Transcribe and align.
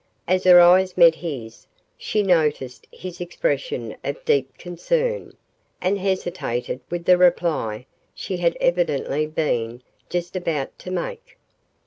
As 0.27 0.45
her 0.45 0.59
eyes 0.59 0.97
met 0.97 1.13
his, 1.13 1.67
she 1.95 2.23
noticed 2.23 2.87
his 2.91 3.21
expression 3.21 3.95
of 4.03 4.25
deep 4.25 4.57
concern, 4.57 5.37
and 5.79 5.99
hesitated 5.99 6.79
with 6.89 7.05
the 7.05 7.19
reply 7.19 7.85
she 8.15 8.37
had 8.37 8.57
evidently 8.59 9.27
been 9.27 9.83
just 10.09 10.35
about 10.35 10.79
to 10.79 10.89
make. 10.89 11.37